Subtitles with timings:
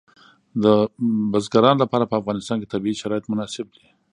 [0.63, 0.65] د
[1.31, 3.85] بزګانو لپاره په افغانستان کې طبیعي شرایط مناسب دي.